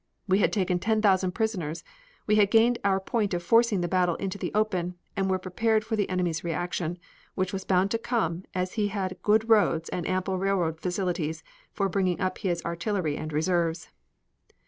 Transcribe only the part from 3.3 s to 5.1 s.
of forcing the battle into the open